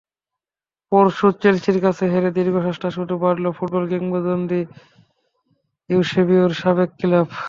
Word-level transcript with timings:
পরশু 0.91 1.27
চেলসির 1.41 1.77
কাছে 1.85 2.03
হেরে 2.13 2.29
দীর্ঘশ্বাসটাই 2.37 2.93
শুধু 2.97 3.13
বাড়াল 3.23 3.45
ফুটবল 3.57 3.83
কিংবদন্তি 3.91 4.61
ইউসেবিওর 5.89 6.51
সাবেক 6.61 6.89
ক্লাব। 6.99 7.27